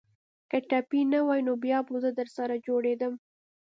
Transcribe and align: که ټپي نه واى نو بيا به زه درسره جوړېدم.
که 0.49 0.57
ټپي 0.69 1.01
نه 1.13 1.19
واى 1.27 1.41
نو 1.47 1.53
بيا 1.63 1.79
به 1.87 1.95
زه 2.03 2.09
درسره 2.19 2.55
جوړېدم. 2.67 3.13